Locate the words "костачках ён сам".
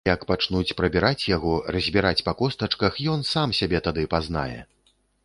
2.41-3.55